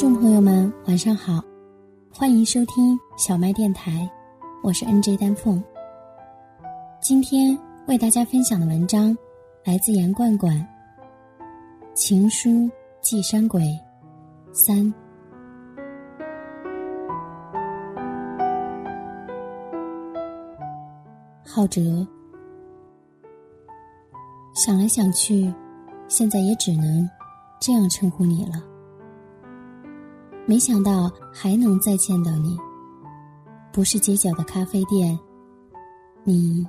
[0.00, 1.44] 众朋友们，晚上好，
[2.10, 4.10] 欢迎收听小麦电台，
[4.62, 5.62] 我是 N J 丹凤。
[7.02, 7.54] 今天
[7.86, 9.14] 为大家分享的文章
[9.62, 10.56] 来自杨罐罐，
[11.92, 12.66] 《情书
[13.02, 13.60] 寄山鬼》
[14.54, 14.90] 三。
[21.44, 22.06] 浩哲，
[24.54, 25.52] 想来想去，
[26.08, 27.06] 现在也只能
[27.60, 28.69] 这样称呼你了。
[30.50, 32.58] 没想到还能再见到你，
[33.72, 35.16] 不是街角的咖啡店，
[36.24, 36.66] 你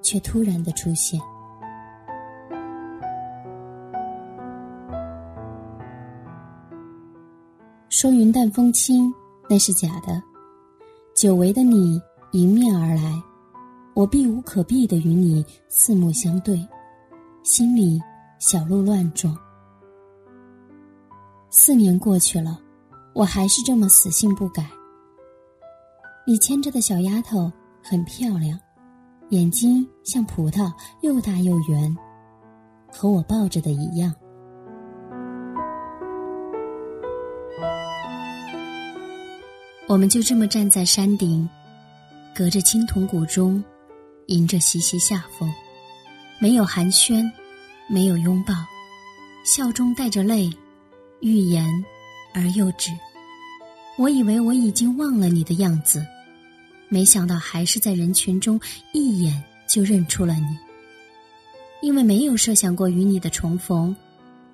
[0.00, 1.20] 却突然的出现。
[7.88, 9.12] 说云淡风轻，
[9.50, 10.22] 那是假的。
[11.12, 13.20] 久违的你迎面而来，
[13.94, 16.64] 我避无可避的与你四目相对，
[17.42, 18.00] 心里
[18.38, 19.36] 小鹿乱撞。
[21.50, 22.60] 四年过去了。
[23.16, 24.62] 我还是这么死性不改。
[26.26, 27.50] 你牵着的小丫头
[27.82, 28.60] 很漂亮，
[29.30, 31.96] 眼睛像葡萄，又大又圆，
[32.92, 34.14] 和我抱着的一样。
[39.88, 41.48] 我们就这么站在山顶，
[42.34, 43.64] 隔着青铜古钟，
[44.26, 45.50] 迎着习习夏风，
[46.38, 47.24] 没有寒暄，
[47.88, 48.52] 没有拥抱，
[49.42, 50.50] 笑中带着泪，
[51.20, 51.66] 欲言
[52.34, 52.90] 而又止。
[53.98, 56.06] 我以为我已经忘了你的样子，
[56.88, 58.60] 没想到还是在人群中
[58.92, 60.58] 一眼就认出了你。
[61.82, 63.94] 因为没有设想过与你的重逢，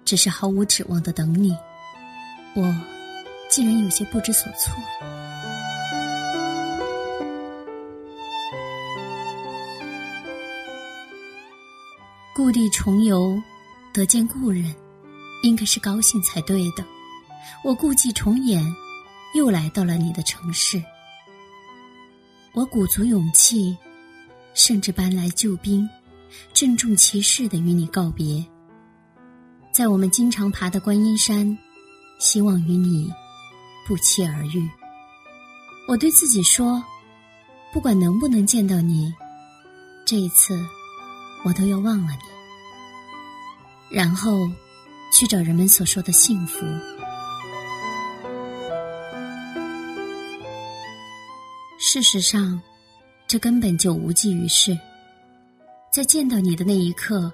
[0.04, 1.56] 只是毫无指望的等你，
[2.54, 2.62] 我
[3.50, 4.74] 竟然有些不知所措。
[12.34, 13.40] 故地重游，
[13.92, 14.74] 得见故人，
[15.42, 16.84] 应该是高兴才对的。
[17.64, 18.64] 我故伎重演。
[19.34, 20.82] 又来到了你的城市，
[22.52, 23.76] 我鼓足勇气，
[24.52, 25.88] 甚至搬来救兵，
[26.52, 28.44] 郑重其事的与你告别。
[29.72, 31.56] 在我们经常爬的观音山，
[32.18, 33.10] 希望与你
[33.88, 34.68] 不期而遇。
[35.88, 36.84] 我对自己说，
[37.72, 39.10] 不管能不能见到你，
[40.04, 40.54] 这一次
[41.42, 44.46] 我都要忘了你，然后
[45.10, 46.66] 去找人们所说的幸福。
[51.94, 52.58] 事实上，
[53.26, 54.74] 这根本就无济于事。
[55.92, 57.30] 在见到你的那一刻，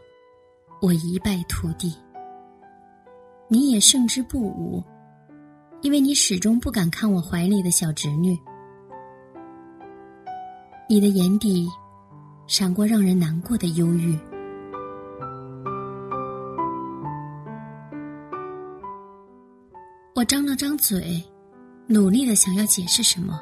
[0.83, 1.97] 我一败涂地。
[3.47, 4.83] 你也胜之不武，
[5.81, 8.37] 因为你始终不敢看我怀里的小侄女。
[10.89, 11.69] 你的眼底
[12.49, 14.19] 闪过让人难过的忧郁。
[20.17, 21.23] 我张了张嘴，
[21.87, 23.41] 努力的想要解释什么。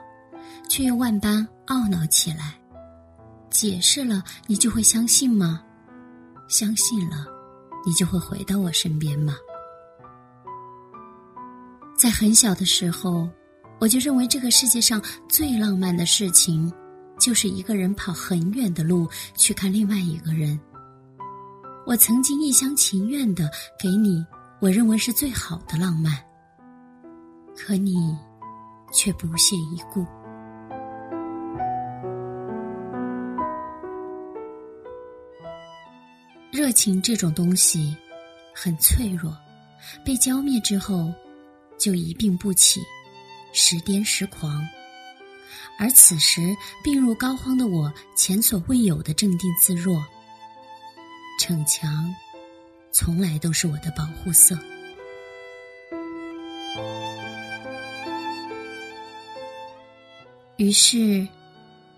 [0.68, 2.54] 却又万般懊恼起来。
[3.50, 5.62] 解释了，你就会相信吗？
[6.48, 7.26] 相信了，
[7.86, 9.34] 你就会回到我身边吗？
[11.96, 13.28] 在很小的时候，
[13.80, 16.70] 我就认为这个世界上最浪漫的事情，
[17.18, 20.58] 就是一个人跑很远的路去看另外一个人。
[21.86, 24.24] 我曾经一厢情愿的给你
[24.60, 26.12] 我认为是最好的浪漫，
[27.56, 27.94] 可你
[28.92, 30.04] 却不屑一顾。
[36.66, 37.96] 热情这种东西，
[38.52, 39.32] 很脆弱，
[40.04, 41.14] 被浇灭之后，
[41.78, 42.80] 就一病不起，
[43.52, 44.66] 时癫时狂。
[45.78, 50.04] 而此时病入膏肓的我，前所未有的镇定自若。
[51.40, 52.12] 逞强，
[52.90, 54.58] 从来都是我的保护色。
[60.56, 61.28] 于是。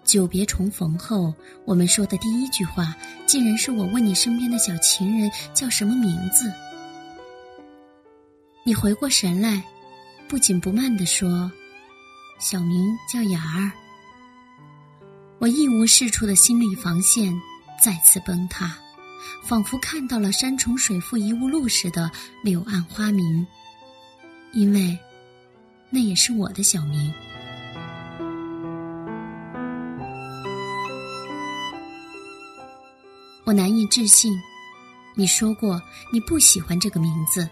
[0.08, 1.34] 久别重逢后，
[1.66, 2.96] 我们说的第一句话，
[3.26, 6.50] 竟然是我问你身边的小情人叫什么名字。
[8.64, 9.62] 你回过神来，
[10.26, 11.52] 不紧不慢地说
[12.40, 13.70] ：“小名叫雅儿。”
[15.38, 17.38] 我一无是处的心理防线
[17.84, 18.74] 再次崩塌，
[19.44, 22.10] 仿佛看到了山重水复疑无路时的
[22.42, 23.46] 柳暗花明，
[24.54, 24.98] 因为
[25.90, 27.12] 那也是我的小名。
[33.48, 34.38] 我难以置信，
[35.14, 35.80] 你说过
[36.12, 37.48] 你不喜欢这个名字，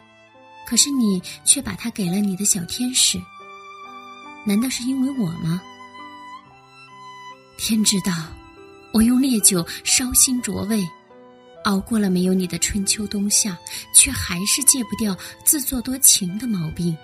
[0.66, 3.18] 可是你却把它给了你的小天使。
[4.44, 5.58] 难道是因为我吗？
[7.56, 8.12] 天知道，
[8.92, 10.86] 我用烈酒烧心灼胃，
[11.64, 13.56] 熬过了没有你的春秋冬夏，
[13.94, 15.16] 却还是戒不掉
[15.46, 16.94] 自作多情的毛病。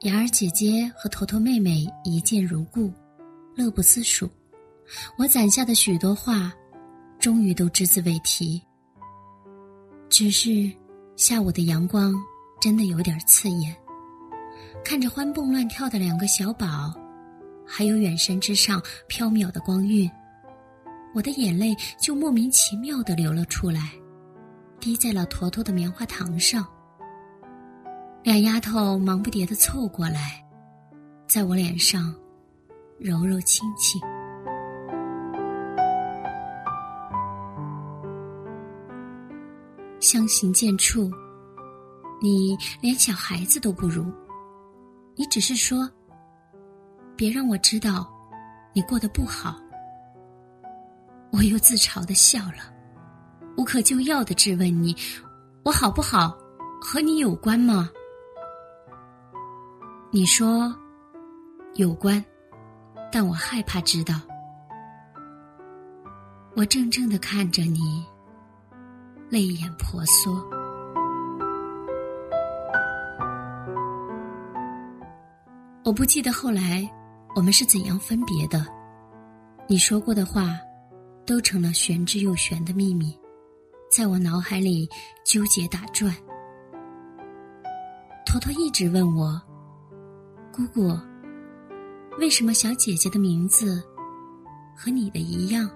[0.00, 2.92] 雅儿姐姐和头头妹妹一见如故。
[3.54, 4.28] 乐不思蜀，
[5.18, 6.52] 我攒下的许多话，
[7.18, 8.62] 终于都只字未提。
[10.08, 10.70] 只是
[11.16, 12.14] 下午的阳光
[12.60, 13.76] 真的有点刺眼，
[14.84, 16.94] 看着欢蹦乱跳的两个小宝，
[17.66, 20.10] 还有远山之上飘渺的光晕，
[21.14, 23.90] 我的眼泪就莫名其妙的流了出来，
[24.80, 26.66] 滴在了坨坨的棉花糖上。
[28.22, 30.42] 俩丫头忙不迭的凑过来，
[31.28, 32.14] 在我脸上。
[33.04, 34.00] 柔柔亲亲，
[39.98, 41.10] 相形见绌，
[42.20, 44.06] 你连小孩子都不如。
[45.16, 45.90] 你只是说，
[47.16, 48.08] 别让我知道
[48.72, 49.56] 你过得不好。
[51.32, 52.72] 我又自嘲的笑了，
[53.56, 54.94] 无可救药的质问你：
[55.64, 56.38] 我好不好，
[56.80, 57.90] 和你有关吗？
[60.12, 60.72] 你说
[61.74, 62.24] 有关。
[63.12, 64.14] 但我害怕知道，
[66.56, 68.02] 我怔怔的看着你，
[69.28, 70.42] 泪眼婆娑。
[75.84, 76.88] 我不记得后来
[77.36, 78.64] 我们是怎样分别的，
[79.68, 80.58] 你说过的话，
[81.26, 83.14] 都成了玄之又玄的秘密，
[83.94, 84.88] 在我脑海里
[85.22, 86.10] 纠结打转。
[88.24, 89.38] 坨坨一直问我，
[90.50, 91.11] 姑姑。
[92.18, 93.82] 为什么小姐姐的名字
[94.76, 95.68] 和你的一样？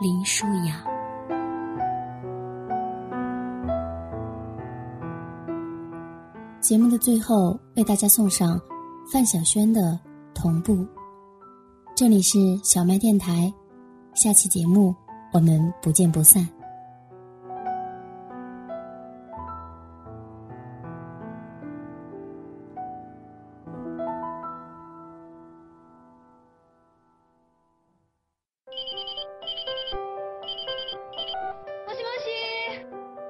[0.00, 0.84] 林舒雅。
[6.60, 8.60] 节目的最后，为大家送上
[9.10, 9.80] 范晓萱的
[10.34, 10.74] 《同步》。
[11.94, 13.52] 这里是小麦电台，
[14.14, 14.94] 下期节目
[15.32, 16.46] 我们不见不散。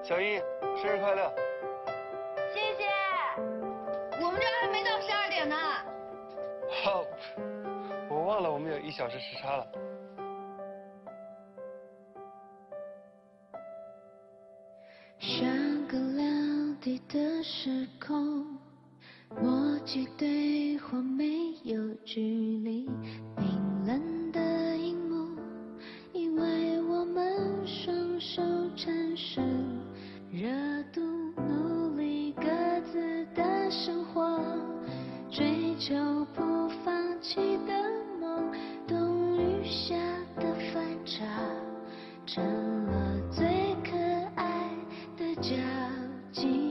[0.06, 0.40] 小英，
[0.80, 1.34] 生日快乐！
[2.54, 2.84] 谢谢。
[4.22, 5.56] 我们这还没到十二点呢。
[6.84, 7.04] 好，
[8.08, 9.66] 我忘了我们有一小时时差了。
[15.18, 18.56] 上个两地的时空，
[19.30, 22.20] 默契对话没有距
[22.58, 22.88] 离，
[42.26, 42.44] 成
[42.86, 43.46] 了最
[43.84, 43.96] 可
[44.34, 44.68] 爱
[45.16, 45.52] 的交
[46.32, 46.65] 集。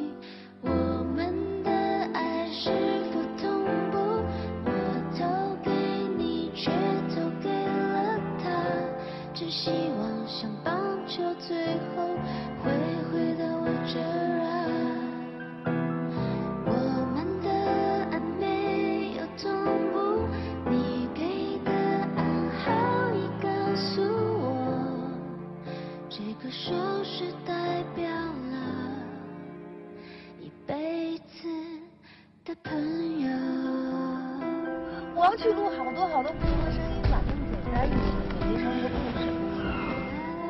[35.38, 37.96] 去录好多好多不同的声音，把它们剪在一起，
[38.40, 39.28] 剪辑成一个故事。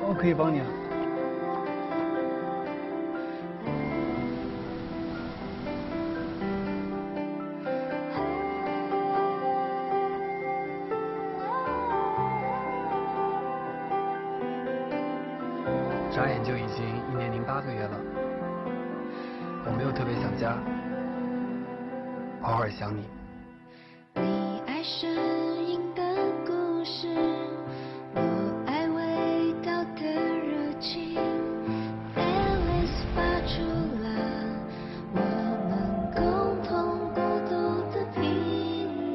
[0.08, 0.66] 我可以帮你啊。
[16.12, 18.00] 眨眼就已经一年零八个月了，
[19.66, 20.56] 我没有特别想家，
[22.44, 23.04] 偶尔想你。
[24.88, 25.10] 声
[25.66, 26.04] 音的
[26.46, 27.08] 故事，
[28.14, 28.22] 我
[28.68, 31.18] 爱味道的热情
[32.16, 33.64] ，ELAS 发出
[34.04, 34.06] 了
[35.12, 35.20] 我
[35.70, 35.74] 们
[36.14, 36.22] 共
[36.62, 36.70] 同
[37.16, 37.52] 孤独
[37.92, 38.22] 的频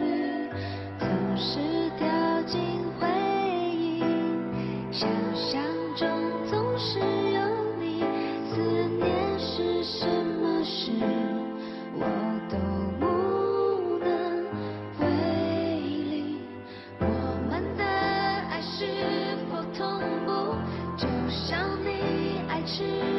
[0.00, 0.50] 率，
[0.98, 1.60] 总是
[2.00, 2.60] 掉进
[2.98, 3.06] 回
[3.72, 4.02] 忆，
[4.90, 5.62] 想象
[5.94, 6.08] 中
[6.50, 7.19] 总是。
[22.70, 23.09] 是。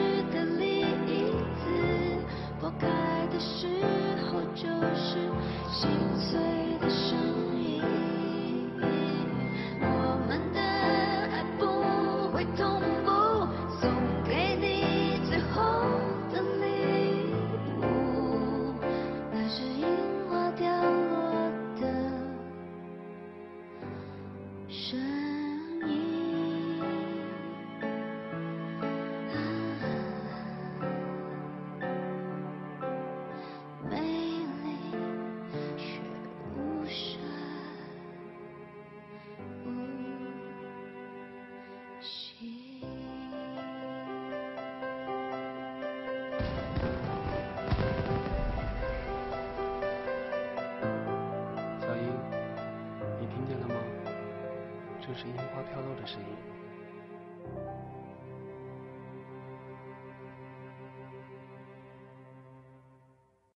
[55.21, 56.60] 是樱花飘落的声音。